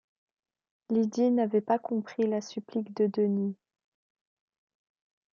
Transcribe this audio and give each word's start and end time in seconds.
Lydie 0.89 1.29
n’avait 1.29 1.61
pas 1.61 1.77
compris 1.77 2.25
la 2.25 2.41
supplique 2.41 2.95
de 2.95 3.05
Denis. 3.05 3.55